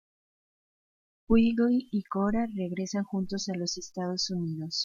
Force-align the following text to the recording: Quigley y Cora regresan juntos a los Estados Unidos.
Quigley 1.27 1.89
y 1.91 2.01
Cora 2.05 2.47
regresan 2.55 3.03
juntos 3.03 3.49
a 3.49 3.55
los 3.55 3.77
Estados 3.77 4.31
Unidos. 4.31 4.79